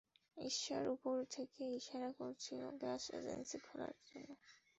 ঈশ্বর 0.37 0.83
উপর 0.87 1.15
থেকে 1.31 1.61
ইশারা 1.79 2.11
করছিলো, 2.19 2.65
গ্যাস 2.81 3.03
এজেন্সি 3.17 3.57
খোলার 3.59 3.95
জন্য। 4.07 4.29